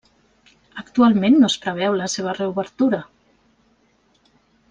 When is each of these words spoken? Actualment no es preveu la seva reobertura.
Actualment 0.81 1.35
no 1.43 1.49
es 1.53 1.57
preveu 1.65 1.97
la 1.99 2.07
seva 2.15 2.33
reobertura. 2.39 3.05